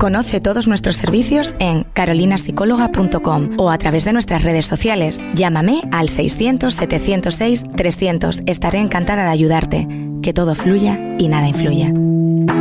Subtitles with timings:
[0.00, 5.20] Conoce todos nuestros servicios en carolinapsicóloga.com o a través de nuestras redes sociales.
[5.34, 8.48] Llámame al 600-706-300.
[8.48, 9.86] Estaré encantada de ayudarte.
[10.22, 11.92] Que todo fluya y nada influya.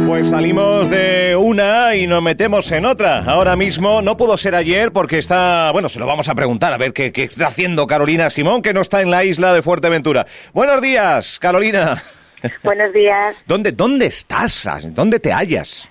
[0.06, 3.20] Pues salimos de una y nos metemos en otra.
[3.20, 6.78] Ahora mismo no pudo ser ayer porque está, bueno, se lo vamos a preguntar a
[6.78, 10.28] ver qué, qué está haciendo Carolina Simón, que no está en la isla de Fuerteventura.
[10.52, 12.04] Buenos días, Carolina.
[12.64, 13.38] Buenos días.
[13.48, 14.68] ¿Dónde, dónde estás?
[14.94, 15.90] ¿Dónde te hallas?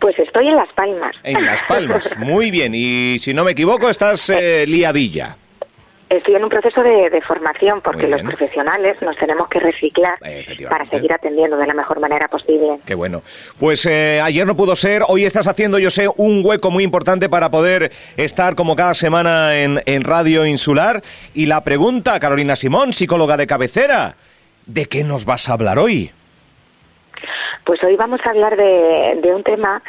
[0.00, 1.16] Pues estoy en Las Palmas.
[1.22, 2.74] En Las Palmas, muy bien.
[2.74, 5.36] Y si no me equivoco, estás eh, liadilla.
[6.10, 10.18] Estoy en un proceso de, formación porque los profesionales nos tenemos que reciclar
[10.68, 12.78] para seguir atendiendo de la mejor manera posible.
[12.86, 13.22] Qué bueno.
[13.58, 17.28] Pues eh, ayer no pudo ser, hoy estás haciendo, yo sé, un hueco muy importante
[17.28, 21.02] para poder estar como cada semana en, en Radio Insular.
[21.32, 24.16] Y la pregunta, Carolina Simón, psicóloga de cabecera,
[24.66, 26.12] ¿de qué nos vas a hablar hoy?
[27.64, 29.82] Pues hoy vamos a hablar de, un tema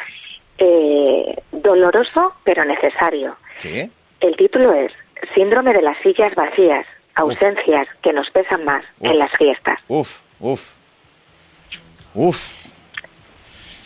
[0.58, 3.36] eh, doloroso pero necesario.
[3.58, 3.90] ¿Sí?
[4.20, 4.92] El título es
[5.34, 9.78] Síndrome de las sillas vacías, ausencias que nos pesan más en las fiestas.
[9.88, 10.72] Uf, uf,
[12.14, 12.66] uf.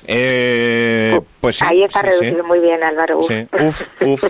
[0.07, 3.19] Eh, pues sí, Ahí está reducido muy bien, Álvaro.
[3.19, 3.31] Uf.
[3.53, 4.25] uf, uf.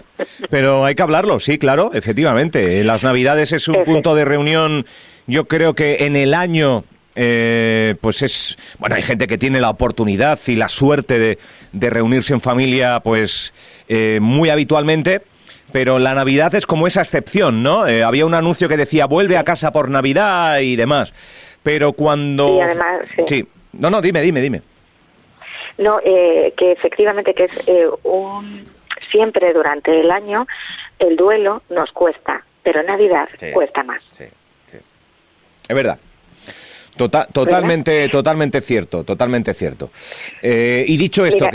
[0.50, 2.82] Pero hay que hablarlo, sí, claro, efectivamente.
[2.84, 4.84] Las Navidades es un punto de reunión,
[5.26, 6.84] yo creo que en el año
[7.22, 11.38] eh, pues es bueno hay gente que tiene la oportunidad y la suerte de,
[11.70, 13.52] de reunirse en familia pues
[13.90, 15.20] eh, muy habitualmente
[15.70, 17.86] pero la Navidad es como esa excepción, ¿no?
[17.86, 21.12] Eh, había un anuncio que decía vuelve a casa por Navidad y demás,
[21.62, 23.46] pero cuando sí, además, sí.
[23.74, 24.62] no no dime dime dime
[25.76, 27.52] no que efectivamente que es
[28.02, 28.64] un
[29.10, 30.46] siempre durante el año
[30.98, 34.24] el duelo nos cuesta pero Navidad cuesta más sí,
[34.68, 34.78] sí.
[35.68, 35.98] es verdad
[36.96, 39.90] Tota-, totalmente, totalmente cierto, totalmente cierto.
[40.42, 41.48] Eh, y dicho esto,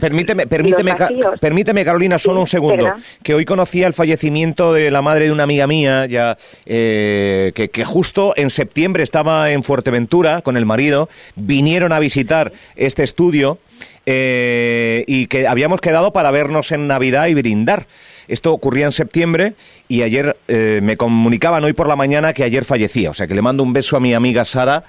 [0.00, 0.94] permíteme, permíteme,
[1.40, 5.44] permíteme, Carolina, solo un segundo, que hoy conocía el fallecimiento de la madre de una
[5.44, 6.36] amiga mía, ya
[6.66, 13.02] eh, que, justo en septiembre estaba en Fuerteventura con el marido, vinieron a visitar este
[13.02, 13.58] estudio
[14.06, 17.86] eh, y que habíamos quedado para vernos en Navidad y brindar.
[18.28, 19.54] Esto ocurría en septiembre
[19.88, 23.10] y ayer eh, me comunicaban hoy por la mañana que ayer fallecía.
[23.10, 24.84] O sea que le mando un beso a mi amiga Sara.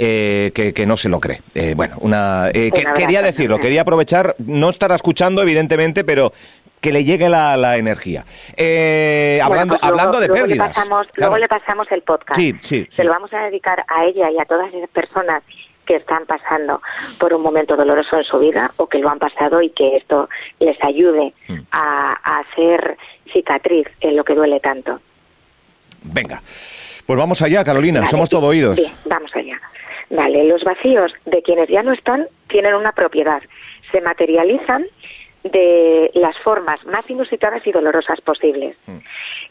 [0.00, 1.42] Eh, que, no se lo cree.
[1.56, 6.32] Eh, bueno, una, quería decirlo, quería aprovechar, no estará escuchando evidentemente, pero
[6.80, 8.24] que le llegue la, energía.
[9.42, 10.76] hablando pues hablando de pérdidas.
[11.16, 12.38] Luego le pasamos el podcast.
[12.38, 15.42] Sí, sí, Se lo vamos a dedicar a ella y a todas esas personas
[15.88, 16.82] que están pasando
[17.18, 20.28] por un momento doloroso en su vida o que lo han pasado y que esto
[20.60, 21.60] les ayude hmm.
[21.72, 22.98] a, hacer
[23.32, 25.00] cicatriz en lo que duele tanto.
[26.02, 26.42] Venga,
[27.06, 28.76] pues vamos allá, Carolina, somos todo oídos.
[28.76, 29.58] Bien, vamos allá.
[30.10, 33.42] Vale, los vacíos de quienes ya no están tienen una propiedad.
[33.90, 34.84] Se materializan
[35.42, 38.76] de las formas más inusitadas y dolorosas posibles.
[38.86, 38.98] Hmm.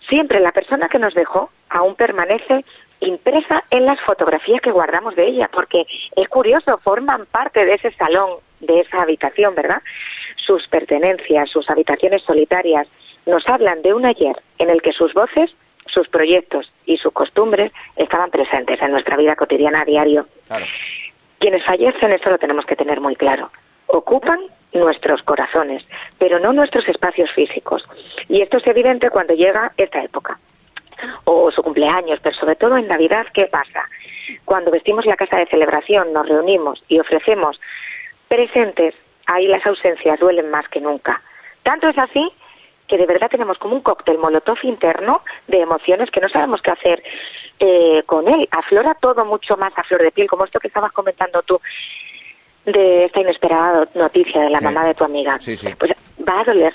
[0.07, 2.63] Siempre la persona que nos dejó aún permanece
[2.99, 5.85] impresa en las fotografías que guardamos de ella, porque
[6.15, 9.81] es curioso, forman parte de ese salón, de esa habitación, ¿verdad?
[10.35, 12.87] Sus pertenencias, sus habitaciones solitarias,
[13.25, 15.53] nos hablan de un ayer en el que sus voces,
[15.85, 20.27] sus proyectos y sus costumbres estaban presentes en nuestra vida cotidiana a diario.
[21.39, 23.51] Quienes fallecen, esto lo tenemos que tener muy claro,
[23.87, 24.39] ocupan
[24.73, 25.83] nuestros corazones,
[26.17, 27.87] pero no nuestros espacios físicos.
[28.27, 30.39] Y esto es evidente cuando llega esta época
[31.23, 33.87] o su cumpleaños, pero sobre todo en Navidad, ¿qué pasa?
[34.45, 37.59] Cuando vestimos la casa de celebración, nos reunimos y ofrecemos
[38.27, 41.21] presentes, ahí las ausencias duelen más que nunca.
[41.63, 42.31] Tanto es así
[42.87, 46.71] que de verdad tenemos como un cóctel molotov interno de emociones que no sabemos qué
[46.71, 47.03] hacer
[47.59, 48.47] eh, con él.
[48.51, 51.59] Aflora todo mucho más a flor de piel, como esto que estabas comentando tú
[52.65, 55.37] de esta inesperada noticia de la mamá de tu amiga.
[55.77, 55.91] Pues
[56.27, 56.73] va a doler,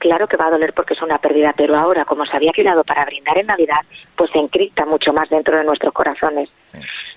[0.00, 2.82] claro que va a doler porque es una pérdida, pero ahora, como se había quedado
[2.82, 3.82] para brindar en Navidad,
[4.16, 6.48] pues se encripta mucho más dentro de nuestros corazones.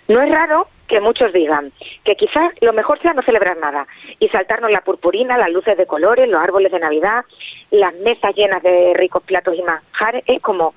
[0.07, 1.71] No es raro que muchos digan
[2.03, 3.87] que quizás lo mejor sea no celebrar nada
[4.19, 7.25] y saltarnos la purpurina, las luces de colores, los árboles de Navidad,
[7.71, 10.23] las mesas llenas de ricos platos y manjares.
[10.27, 10.75] Es como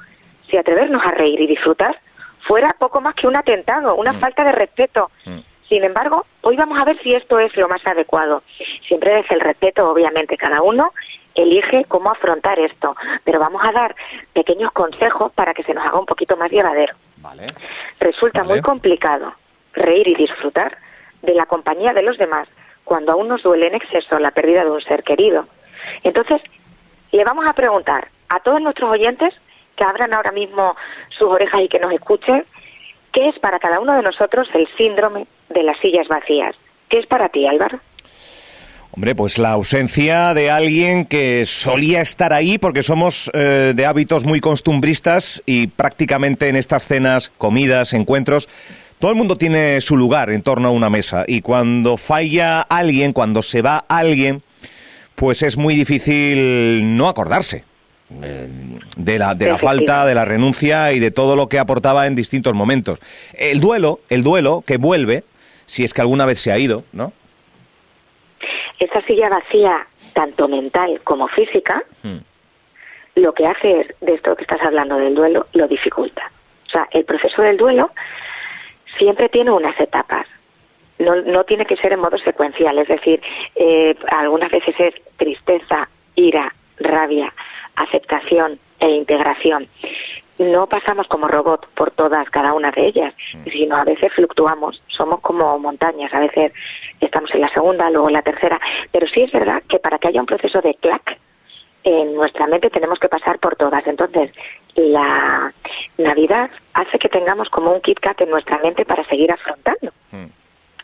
[0.48, 1.98] si atrevernos a reír y disfrutar
[2.46, 4.20] fuera poco más que un atentado, una mm.
[4.20, 5.10] falta de respeto.
[5.24, 5.40] Mm.
[5.68, 8.44] Sin embargo, hoy vamos a ver si esto es lo más adecuado.
[8.86, 10.92] Siempre desde el respeto, obviamente, cada uno
[11.36, 13.94] elige cómo afrontar esto, pero vamos a dar
[14.32, 16.94] pequeños consejos para que se nos haga un poquito más llevadero.
[18.00, 19.34] Resulta muy complicado
[19.74, 20.78] reír y disfrutar
[21.22, 22.48] de la compañía de los demás
[22.84, 25.46] cuando aún nos duele en exceso la pérdida de un ser querido.
[26.02, 26.40] Entonces,
[27.12, 29.34] le vamos a preguntar a todos nuestros oyentes
[29.76, 30.76] que abran ahora mismo
[31.10, 32.44] sus orejas y que nos escuchen,
[33.12, 36.56] ¿qué es para cada uno de nosotros el síndrome de las sillas vacías?
[36.88, 37.80] ¿Qué es para ti, Álvaro?
[38.92, 44.24] Hombre, pues la ausencia de alguien que solía estar ahí porque somos eh, de hábitos
[44.24, 48.48] muy costumbristas y prácticamente en estas cenas, comidas, encuentros,
[48.98, 53.12] todo el mundo tiene su lugar en torno a una mesa y cuando falla alguien,
[53.12, 54.42] cuando se va alguien,
[55.14, 57.64] pues es muy difícil no acordarse
[58.22, 58.48] eh,
[58.96, 62.14] de la, de la falta, de la renuncia y de todo lo que aportaba en
[62.14, 62.98] distintos momentos.
[63.34, 65.24] El duelo, el duelo que vuelve,
[65.66, 67.12] si es que alguna vez se ha ido, ¿no?
[68.78, 72.18] Esa silla vacía, tanto mental como física, hmm.
[73.16, 76.30] lo que hace es, de esto que estás hablando del duelo, lo dificulta.
[76.66, 77.90] O sea, el proceso del duelo
[78.98, 80.26] siempre tiene unas etapas.
[80.98, 83.20] No, no tiene que ser en modo secuencial, es decir,
[83.54, 87.32] eh, algunas veces es tristeza, ira, rabia,
[87.76, 89.68] aceptación e integración.
[90.38, 93.50] No pasamos como robot por todas, cada una de ellas, mm.
[93.50, 96.52] sino a veces fluctuamos, somos como montañas, a veces
[97.00, 98.60] estamos en la segunda, luego en la tercera,
[98.92, 101.18] pero sí es verdad que para que haya un proceso de clac,
[101.84, 103.86] en nuestra mente tenemos que pasar por todas.
[103.86, 104.32] Entonces,
[104.74, 105.52] la
[105.98, 109.92] Navidad hace que tengamos como un Kit Kat en nuestra mente para seguir afrontando.
[110.10, 110.26] Mm.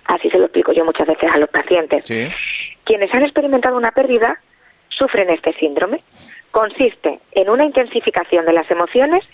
[0.05, 2.05] Así se lo explico yo muchas veces a los pacientes.
[2.85, 4.39] Quienes han experimentado una pérdida
[4.89, 5.99] sufren este síndrome.
[6.53, 9.29] Consiste en una intensificación de las emociones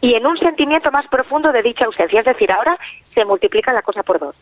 [0.00, 2.20] y en un sentimiento más profundo de dicha ausencia.
[2.20, 2.78] Es decir, ahora
[3.14, 4.36] se multiplica la cosa por dos.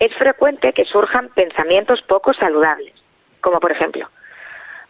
[0.00, 2.94] Es frecuente que surjan pensamientos poco saludables,
[3.40, 4.08] como por ejemplo,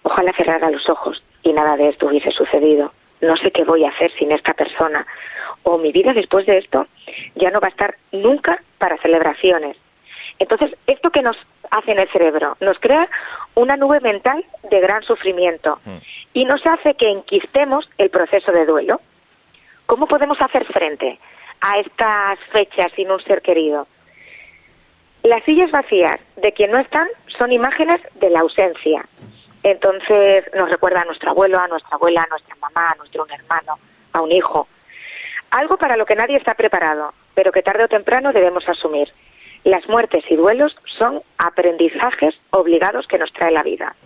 [0.02, 2.92] ojalá cerrara los ojos y nada de esto hubiese sucedido.
[3.20, 5.06] No sé qué voy a hacer sin esta persona.
[5.62, 6.86] O mi vida después de esto
[7.34, 9.76] ya no va a estar nunca para celebraciones.
[10.38, 11.36] Entonces, esto que nos
[11.70, 13.08] hace en el cerebro, nos crea
[13.54, 15.96] una nube mental de gran sufrimiento mm.
[16.34, 19.00] y nos hace que enquistemos el proceso de duelo.
[19.86, 21.18] ¿Cómo podemos hacer frente
[21.60, 23.86] a estas fechas sin un ser querido?
[25.22, 27.08] Las sillas vacías de quien no están
[27.38, 29.06] son imágenes de la ausencia,
[29.64, 33.78] entonces nos recuerda a nuestro abuelo, a nuestra abuela, a nuestra mamá, a nuestro hermano,
[34.12, 34.68] a un hijo.
[35.50, 39.10] Algo para lo que nadie está preparado, pero que tarde o temprano debemos asumir.
[39.64, 43.96] Las muertes y duelos son aprendizajes obligados que nos trae la vida.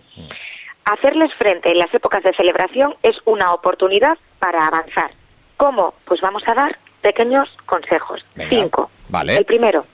[0.85, 5.11] Hacerles frente en las épocas de celebración es una oportunidad para avanzar.
[5.57, 5.93] ¿Cómo?
[6.05, 8.25] Pues vamos a dar pequeños consejos.
[8.49, 8.89] Cinco.
[9.09, 9.35] Vale.
[9.35, 9.85] El primero,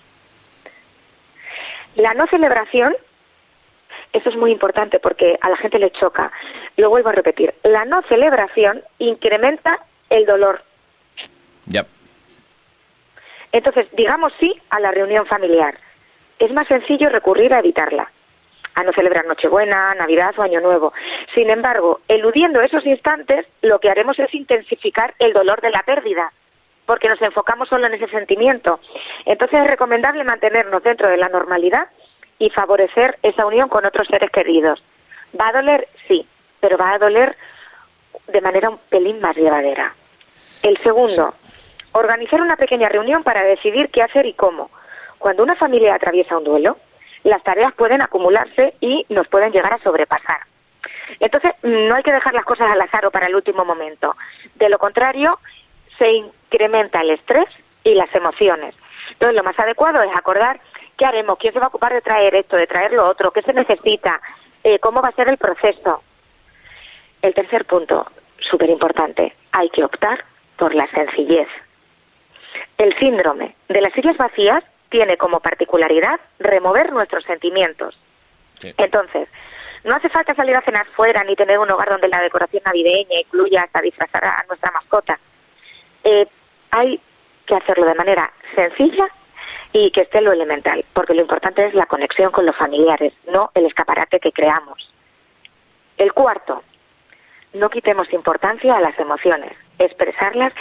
[1.96, 2.96] la no celebración
[4.14, 6.32] eso es muy importante porque a la gente le choca.
[6.78, 7.54] Lo vuelvo a repetir.
[7.64, 9.80] La no celebración incrementa
[10.10, 10.64] el dolor.
[11.66, 11.86] Ya.
[13.56, 15.78] Entonces, digamos sí a la reunión familiar.
[16.40, 18.12] Es más sencillo recurrir a evitarla,
[18.74, 20.92] a no celebrar Nochebuena, Navidad o Año Nuevo.
[21.34, 26.34] Sin embargo, eludiendo esos instantes, lo que haremos es intensificar el dolor de la pérdida,
[26.86, 28.82] porque nos enfocamos solo en ese sentimiento.
[29.24, 31.88] Entonces es recomendable mantenernos dentro de la normalidad
[32.38, 34.84] y favorecer esa unión con otros seres queridos.
[35.40, 35.88] ¿Va a doler?
[36.10, 36.28] Sí,
[36.60, 37.38] pero va a doler
[38.28, 39.96] de manera un pelín más llevadera.
[40.62, 41.36] El segundo,
[42.00, 44.70] organizar una pequeña reunión para decidir qué hacer y cómo.
[45.18, 46.78] Cuando una familia atraviesa un duelo,
[47.24, 50.42] las tareas pueden acumularse y nos pueden llegar a sobrepasar.
[51.20, 54.16] Entonces, no hay que dejar las cosas al azar o para el último momento.
[54.56, 55.40] De lo contrario,
[55.98, 57.48] se incrementa el estrés
[57.84, 58.76] y las emociones.
[59.12, 60.60] Entonces, lo más adecuado es acordar
[60.98, 61.38] ¿Qué haremos?
[61.38, 63.32] ¿Quién se va a ocupar de traer esto, de traer lo otro?
[63.32, 64.22] ¿Qué se necesita?
[64.64, 66.02] Eh, ¿Cómo va a ser el proceso?
[67.22, 68.06] El tercer punto,
[68.40, 70.24] súper importante, hay que optar
[70.58, 71.48] por la sencillez.
[72.78, 77.98] El síndrome de las sillas vacías tiene como particularidad remover nuestros sentimientos.
[78.78, 79.28] Entonces,
[79.84, 83.20] no hace falta salir a cenar fuera ni tener un hogar donde la decoración navideña
[83.20, 85.20] incluya hasta disfrazar a nuestra mascota.
[86.04, 86.28] Eh,
[86.72, 87.00] hay
[87.46, 89.08] que hacerlo de manera sencilla
[89.72, 93.52] y que esté lo elemental, porque lo importante es la conexión con los familiares, no
[93.54, 94.92] el escaparate que creamos.
[95.98, 96.64] El cuarto,
[97.54, 100.54] no quitemos importancia a las emociones, expresarlas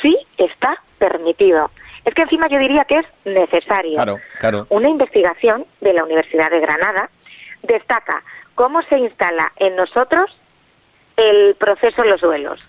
[0.00, 1.72] sí está permitido.
[2.04, 3.98] Es que encima yo diría que es necesario.
[4.68, 7.10] Una investigación de la Universidad de Granada
[7.62, 8.22] destaca
[8.54, 10.30] cómo se instala en nosotros
[11.16, 12.60] el proceso de los duelos.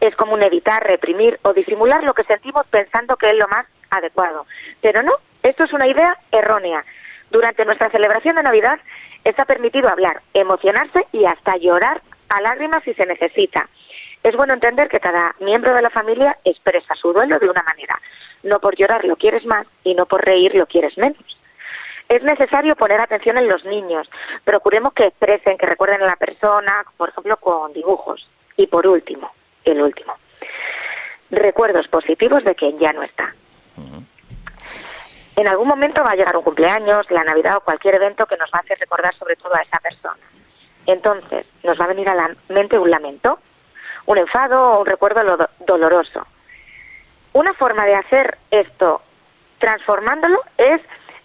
[0.00, 4.44] Es común evitar, reprimir o disimular lo que sentimos pensando que es lo más adecuado.
[4.80, 5.12] Pero no,
[5.44, 6.84] Esto es una idea errónea.
[7.30, 8.80] Durante nuestra celebración de Navidad
[9.22, 13.68] está permitido hablar, emocionarse y hasta llorar a lágrimas si se necesita.
[14.22, 18.00] Es bueno entender que cada miembro de la familia expresa su duelo de una manera.
[18.42, 21.38] No por llorar lo quieres más y no por reír lo quieres menos.
[22.08, 24.08] Es necesario poner atención en los niños.
[24.44, 28.28] Procuremos que expresen, que recuerden a la persona, por ejemplo, con dibujos.
[28.56, 29.30] Y por último,
[29.64, 30.16] el último,
[31.30, 33.34] recuerdos positivos de quien ya no está.
[35.36, 38.50] En algún momento va a llegar un cumpleaños, la Navidad o cualquier evento que nos
[38.50, 40.18] va a hacer recordar sobre todo a esa persona.
[40.86, 43.38] Entonces, nos va a venir a la mente un lamento,
[44.08, 45.20] un enfado o un recuerdo
[45.60, 46.26] doloroso.
[47.34, 49.02] Una forma de hacer esto
[49.58, 50.80] transformándolo es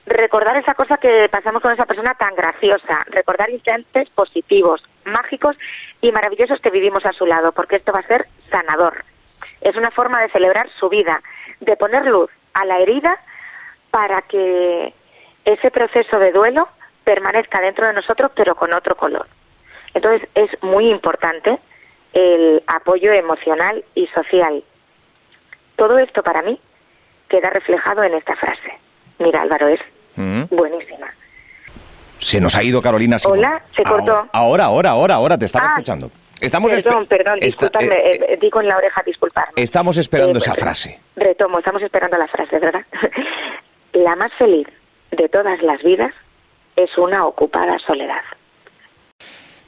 [0.05, 5.55] recordar esa cosa que pasamos con esa persona tan graciosa, recordar instantes positivos, mágicos
[6.01, 9.05] y maravillosos que vivimos a su lado, porque esto va a ser sanador.
[9.61, 11.21] Es una forma de celebrar su vida,
[11.61, 13.17] de poner luz a la herida
[13.91, 14.93] para que
[15.45, 16.67] ese proceso de duelo
[17.05, 19.25] permanezca dentro de nosotros, pero con otro color.
[19.93, 21.61] Entonces es muy importante
[22.13, 24.63] el apoyo emocional y social.
[25.75, 26.59] Todo esto para mí
[27.27, 28.79] queda reflejado en esta frase.
[29.19, 29.79] Mira, Álvaro, es
[30.15, 30.43] mm.
[30.49, 31.07] buenísima.
[32.19, 33.17] Se nos ha ido Carolina.
[33.25, 34.27] Hola, se cortó.
[34.31, 36.09] Ahora, ahora, ahora, ahora, te estaba ah, escuchando.
[36.39, 39.53] Estamos perdón, perdón, disculpadme, eh, eh, digo en la oreja disculparme.
[39.55, 40.99] Estamos esperando esa frase.
[41.15, 42.85] Retomo, estamos esperando la frase, ¿verdad?
[43.93, 44.67] la más feliz
[45.11, 46.13] de todas las vidas
[46.75, 48.21] es una ocupada soledad.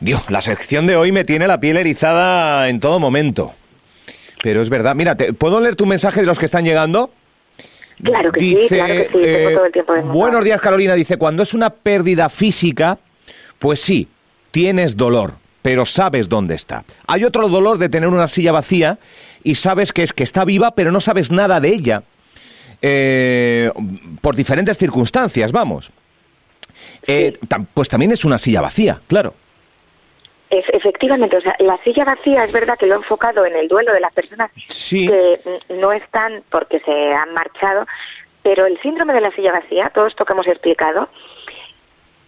[0.06, 3.56] Dios, la sección de hoy me tiene la piel erizada en todo momento.
[4.44, 7.10] Pero es verdad, mira, ¿puedo leer tu mensaje de los que están llegando?
[8.04, 10.94] Claro que sí, claro que sí, tengo eh, todo el tiempo de Buenos días, Carolina.
[10.94, 13.00] Dice, cuando es una pérdida física,
[13.58, 14.08] pues sí,
[14.52, 16.84] tienes dolor, pero sabes dónde está.
[17.08, 19.00] Hay otro dolor de tener una silla vacía
[19.44, 22.04] y sabes que es que está viva, pero no sabes nada de ella.
[22.80, 23.72] Eh,
[24.22, 25.90] por diferentes circunstancias, vamos.
[27.08, 27.40] Eh,
[27.74, 29.34] pues también es una silla vacía, claro.
[30.50, 33.94] Efectivamente, o sea, la silla vacía es verdad que lo he enfocado en el duelo
[33.94, 37.86] de las personas que no están porque se han marchado,
[38.44, 41.10] pero el síndrome de la silla vacía, todo esto que hemos explicado,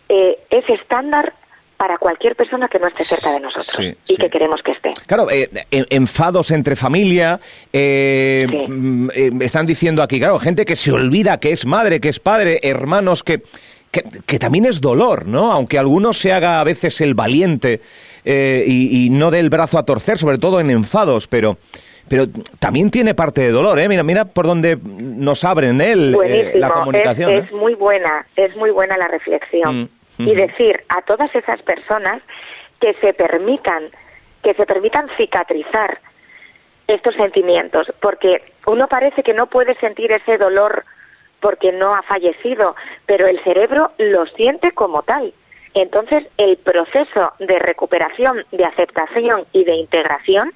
[0.09, 1.33] eh, es estándar
[1.77, 4.91] para cualquier persona que no esté cerca de nosotros y que queremos que esté.
[5.05, 7.39] Claro, eh, enfados entre familia,
[7.71, 12.09] eh, mm, eh, están diciendo aquí, claro, gente que se olvida que es madre, que
[12.09, 13.43] es padre, hermanos que,
[13.91, 15.51] que, también es dolor, ¿no?
[15.51, 17.81] Aunque alguno se haga a veces el valiente
[18.29, 21.57] y, no dé el brazo a torcer, sobre todo en enfados, pero
[22.09, 22.25] pero
[22.59, 23.89] también tiene parte de dolor, ¿eh?
[23.89, 26.15] Mira, mira por dónde nos abren él
[26.55, 27.31] la comunicación.
[27.31, 29.81] Es, es, muy buena, es muy buena la reflexión.
[29.81, 32.21] Mm y decir a todas esas personas
[32.79, 33.89] que se permitan,
[34.43, 35.99] que se permitan cicatrizar
[36.87, 40.85] estos sentimientos, porque uno parece que no puede sentir ese dolor
[41.39, 45.33] porque no ha fallecido, pero el cerebro lo siente como tal.
[45.81, 50.51] Entonces, el proceso de recuperación, de aceptación y de integración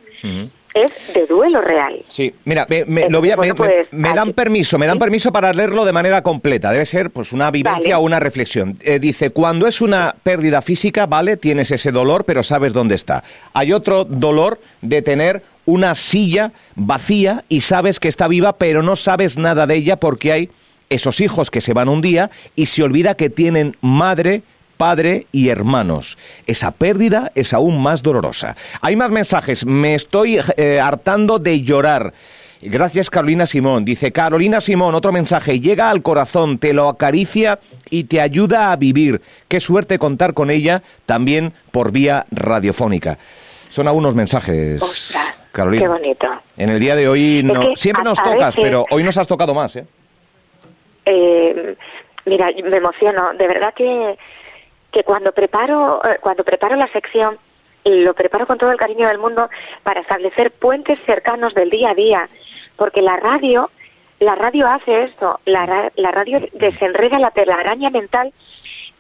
[0.74, 2.04] es de duelo real.
[2.08, 5.92] Sí, mira, me, lo voy pues, me, dan permiso, me dan permiso para leerlo de
[5.92, 6.72] manera completa.
[6.72, 8.76] Debe ser pues una vivencia o una reflexión.
[8.82, 13.24] Eh, dice, cuando es una pérdida física, vale, tienes ese dolor, pero sabes dónde está.
[13.54, 18.96] Hay otro dolor de tener una silla vacía y sabes que está viva, pero no
[18.96, 20.50] sabes nada de ella porque hay
[20.90, 24.44] esos hijos que se van un día y se olvida que tienen madre,
[24.82, 26.18] padre y hermanos.
[26.48, 28.56] Esa pérdida es aún más dolorosa.
[28.82, 29.64] Hay más mensajes.
[29.64, 32.14] Me estoy eh, hartando de llorar.
[32.64, 33.86] Gracias Carolina Simón.
[33.86, 35.60] Dice Carolina Simón, otro mensaje.
[35.60, 37.60] Llega al corazón, te lo acaricia
[37.92, 39.22] y te ayuda a vivir.
[39.48, 43.20] Qué suerte contar con ella también por vía radiofónica.
[43.70, 45.14] Son algunos mensajes.
[45.52, 45.84] Carolina.
[45.84, 46.28] Qué bonito.
[46.58, 49.76] En el día de hoy no, siempre nos tocas, pero hoy nos has tocado más.
[49.76, 49.86] ¿eh?
[51.06, 51.76] ¿eh?
[52.26, 53.34] mira, me emociono.
[53.38, 54.18] De verdad que
[54.92, 57.38] que cuando preparo, eh, cuando preparo la sección,
[57.84, 59.50] lo preparo con todo el cariño del mundo
[59.84, 62.30] para establecer puentes cercanos del día a día,
[62.78, 63.72] porque la radio,
[64.20, 68.34] la radio hace esto, la, la radio desenreda la telaraña mental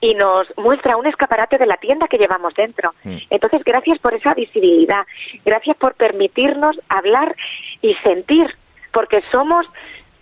[0.01, 2.93] y nos muestra un escaparate de la tienda que llevamos dentro.
[3.03, 3.17] Mm.
[3.29, 5.05] Entonces, gracias por esa visibilidad,
[5.45, 7.35] gracias por permitirnos hablar
[7.83, 8.55] y sentir,
[8.91, 9.67] porque somos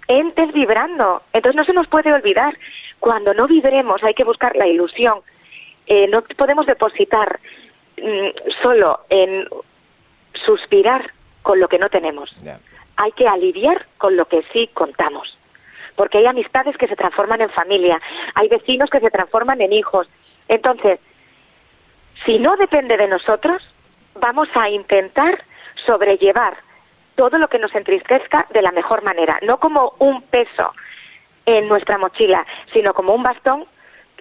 [0.07, 1.21] entes vibrando.
[1.31, 2.57] Entonces, no se nos puede olvidar,
[2.99, 5.19] cuando no vibremos hay que buscar la ilusión,
[5.89, 7.39] eh, no podemos depositar
[7.98, 9.48] mm, solo en
[10.46, 12.34] suspirar con lo que no tenemos.
[12.96, 15.36] Hay que aliviar con lo que sí contamos.
[15.96, 18.00] Porque hay amistades que se transforman en familia,
[18.36, 20.08] hay vecinos que se transforman en hijos.
[20.48, 21.00] Entonces,
[22.24, 23.62] si no depende de nosotros,
[24.15, 25.43] vamos a intentar
[25.86, 26.58] sobrellevar
[27.15, 30.74] todo lo que nos entristezca de la mejor manera, no como un peso
[31.46, 33.65] en nuestra mochila, sino como un bastón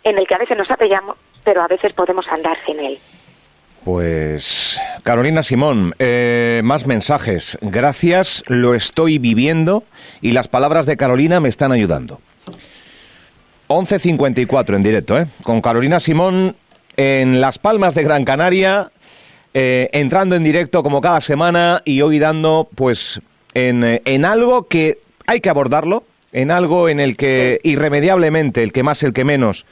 [0.03, 1.17] en el que a veces nos apoyamos,
[1.49, 2.99] pero a veces podemos andar sin él.
[3.83, 7.57] Pues Carolina Simón, eh, más mensajes.
[7.63, 9.83] Gracias, lo estoy viviendo
[10.21, 12.21] y las palabras de Carolina me están ayudando.
[13.69, 15.27] 11.54 en directo, ¿eh?
[15.43, 16.55] Con Carolina Simón
[16.99, 18.93] en Las Palmas de Gran Canaria,
[19.55, 23.23] eh, entrando en directo como cada semana y hoy dando, pues,
[23.55, 28.71] en, eh, en algo que hay que abordarlo, en algo en el que irremediablemente, el
[28.71, 29.65] que más, el que menos,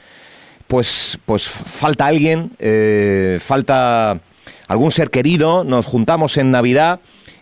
[0.67, 4.19] pues, pues falta alguien, eh, falta
[4.67, 6.99] algún ser querido, nos juntamos en Navidad.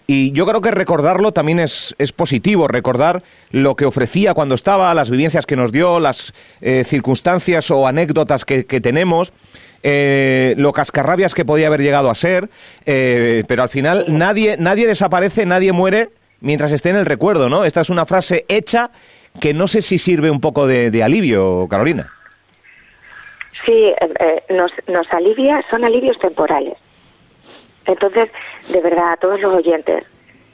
[0.08, 4.94] Y yo creo que recordarlo también es, es, positivo, recordar lo que ofrecía cuando estaba,
[4.94, 9.34] las vivencias que nos dio, las eh, circunstancias o anécdotas que, tenemos,
[9.82, 12.52] eh, lo cascarrabias que podía haber llegado a ser,
[12.86, 17.66] pero al final nadie, nadie desaparece, nadie muere mientras esté en el recuerdo, ¿no?
[17.66, 18.92] Esta es una frase hecha
[19.40, 22.15] que no sé si sirve un poco de alivio, Carolina.
[23.66, 26.78] Sí, eh, eh, nos, nos alivia, son alivios temporales.
[27.86, 28.30] Entonces,
[28.70, 30.04] de verdad, a todos los oyentes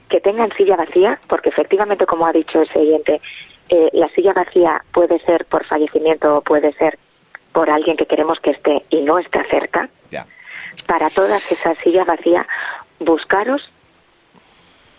[0.10, 3.22] que tengan silla vacía, porque efectivamente, como ha dicho ese oyente,
[3.70, 7.00] eh, la silla vacía puede ser por fallecimiento o puede ser
[7.54, 9.90] por alguien que queremos que esté y no está cerca.
[10.88, 12.48] Para todas esas sillas vacías,
[13.00, 13.74] buscaros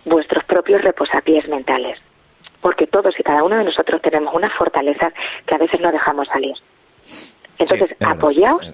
[0.05, 1.99] vuestros propios reposapiés mentales,
[2.61, 5.13] porque todos y cada uno de nosotros tenemos una fortaleza
[5.47, 6.55] que a veces no dejamos salir.
[7.63, 8.73] Entonces, apoyaos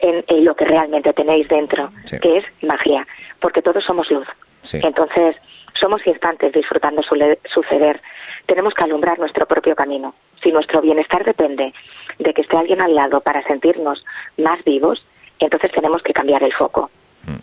[0.00, 1.90] en, lo que realmente tenéis dentro,
[2.20, 3.06] que es magia,
[3.40, 4.26] porque todos somos luz.
[4.72, 5.36] Entonces,
[5.80, 7.16] somos instantes disfrutando su
[7.52, 8.00] suceder.
[8.46, 10.14] Tenemos que alumbrar nuestro propio camino.
[10.42, 11.72] Si nuestro bienestar depende
[12.18, 14.04] de que esté alguien al lado para sentirnos
[14.38, 15.04] más vivos,
[15.38, 16.90] entonces tenemos que cambiar el foco.
[17.24, 17.36] Mm.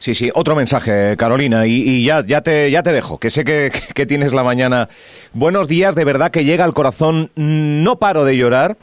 [0.00, 3.72] Sí, sí, otro mensaje, Carolina, y, ya, ya, te, ya te dejo, que sé que,
[3.94, 4.88] que, tienes la mañana.
[5.32, 8.76] Buenos días, de verdad que llega al corazón, no paro de llorar,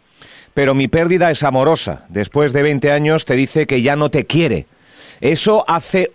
[0.56, 2.06] pero mi pérdida es amorosa.
[2.10, 4.66] Después de 20 años te dice que ya no te quiere.
[5.22, 6.14] Eso hace,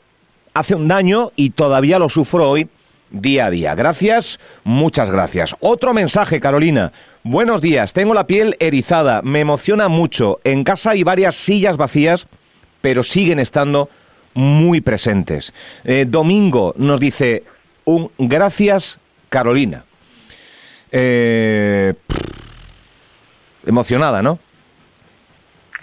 [0.54, 2.68] hace un daño y todavía lo sufro hoy
[3.10, 3.74] día a día.
[3.74, 5.54] Gracias, muchas gracias.
[5.60, 6.90] Otro mensaje, Carolina.
[7.22, 10.40] Buenos días, tengo la piel erizada, me emociona mucho.
[10.42, 12.26] En casa hay varias sillas vacías,
[12.80, 13.90] pero siguen estando
[14.32, 15.52] muy presentes.
[15.84, 17.44] Eh, Domingo nos dice
[17.84, 19.84] un gracias, Carolina.
[20.92, 21.92] Eh,
[23.66, 24.38] emocionada, ¿no?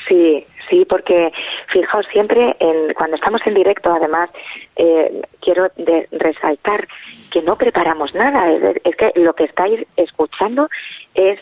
[0.08, 1.32] Sí, sí, porque
[1.68, 4.30] fijaos siempre en, cuando estamos en directo, además,
[4.76, 5.70] eh, quiero
[6.12, 6.88] resaltar
[7.32, 8.52] que no preparamos nada.
[8.84, 10.70] Es, que lo que estáis escuchando
[11.14, 11.40] es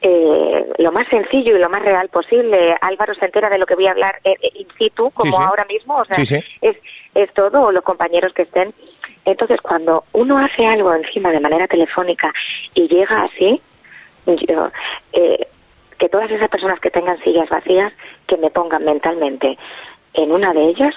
[0.00, 2.76] eh, lo más sencillo y lo más real posible.
[2.80, 5.96] Álvaro se entera de lo que voy a hablar eh, in situ, como ahora mismo.
[5.98, 6.16] O sea,
[6.62, 6.76] Es,
[7.14, 8.72] es todo, o los compañeros que estén.
[9.24, 12.32] Entonces, cuando uno hace algo encima de manera telefónica
[12.74, 13.60] y llega así,
[14.26, 14.70] yo,
[15.12, 15.46] eh,
[15.98, 17.92] que todas esas personas que tengan sillas vacías,
[18.26, 19.58] que me pongan mentalmente
[20.14, 20.94] en una de ellas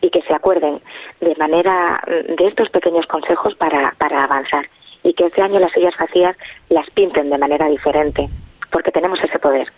[0.00, 0.80] y que se acuerden
[1.20, 4.68] de manera de estos pequeños consejos para, para avanzar
[5.04, 6.36] y que este año las sillas vacías
[6.70, 8.28] las pinten de manera diferente,
[8.70, 9.70] porque tenemos ese poder.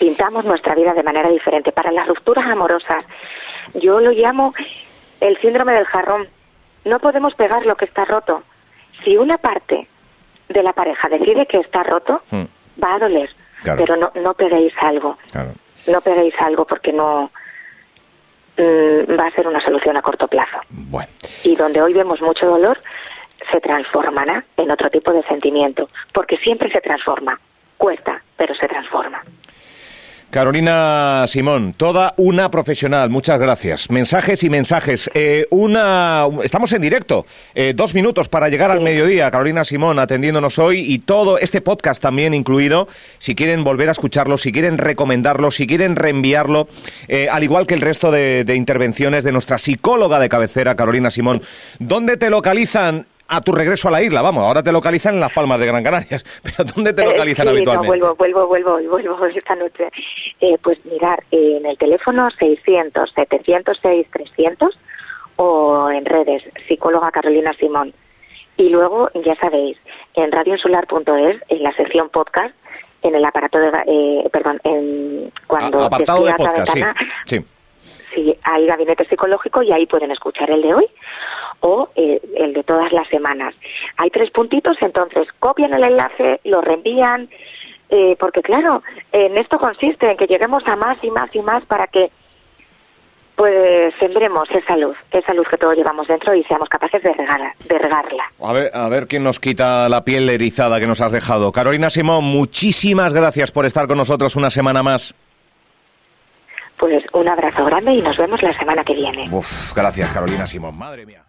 [0.00, 1.72] Pintamos nuestra vida de manera diferente.
[1.72, 3.04] Para las rupturas amorosas,
[3.74, 4.52] yo lo llamo
[5.20, 6.28] el síndrome del jarrón.
[6.84, 8.42] No podemos pegar lo que está roto.
[9.04, 9.86] Si una parte
[10.48, 12.44] de la pareja decide que está roto, hmm.
[12.82, 13.30] va a doler
[13.64, 15.16] pero no, no peguéis algo.
[15.86, 17.30] No peguéis algo porque no
[18.56, 20.58] mm, va a ser una solución a corto plazo.
[21.44, 22.78] Y donde hoy vemos mucho dolor,
[23.50, 27.38] se transformará en otro tipo de sentimiento, porque siempre se transforma.
[27.76, 29.20] Cuesta, pero se transforma.
[30.30, 33.90] Carolina Simón, toda una profesional, muchas gracias.
[33.90, 35.10] Mensajes y mensajes.
[35.14, 39.30] Eh, una, estamos en directo, eh, dos minutos para llegar al mediodía.
[39.30, 42.88] Carolina Simón atendiéndonos hoy y todo este podcast también incluido.
[43.16, 46.68] Si quieren volver a escucharlo, si quieren recomendarlo, si quieren reenviarlo,
[47.08, 51.10] eh, al igual que el resto de, de intervenciones de nuestra psicóloga de cabecera, Carolina
[51.10, 51.40] Simón.
[51.78, 53.06] ¿Dónde te localizan?
[53.28, 55.84] A tu regreso a la isla, vamos, ahora te localizan en Las Palmas de Gran
[55.84, 57.88] Canarias, pero ¿dónde te eh, localizan habitualmente?
[57.88, 59.90] vuelvo, vuelvo, vuelvo, vuelvo esta noche.
[60.40, 64.78] Eh, pues mirar, en el teléfono 600 706 300
[65.36, 67.92] o en redes, psicóloga Carolina Simón.
[68.56, 69.78] Y luego, ya sabéis,
[70.14, 72.54] en radioinsular.es, en la sección podcast,
[73.02, 76.72] en el aparato de, eh, perdón, en cuando apartado de podcast,
[77.26, 77.44] sí.
[78.12, 80.86] sí, hay gabinete psicológico y ahí pueden escuchar el de hoy
[81.60, 83.54] o eh, el de todas las semanas.
[83.96, 87.28] Hay tres puntitos, entonces copian el enlace, lo reenvían,
[87.90, 91.64] eh, porque claro, en esto consiste en que lleguemos a más y más y más
[91.64, 92.10] para que
[93.38, 97.78] pues sembremos esa luz, esa luz que todos llevamos dentro y seamos capaces de, de
[97.78, 98.24] regarla.
[98.42, 101.52] A ver, a ver quién nos quita la piel erizada que nos has dejado.
[101.52, 105.14] Carolina Simón, muchísimas gracias por estar con nosotros una semana más.
[106.78, 109.28] Pues un abrazo grande y nos vemos la semana que viene.
[109.30, 111.22] Uf, gracias Carolina Simón, madre mía.